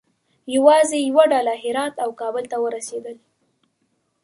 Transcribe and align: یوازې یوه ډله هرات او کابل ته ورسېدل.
یوازې 0.55 0.97
یوه 1.09 1.23
ډله 1.31 1.53
هرات 1.63 1.95
او 2.03 2.09
کابل 2.21 2.43
ته 2.51 2.57
ورسېدل. 2.63 3.15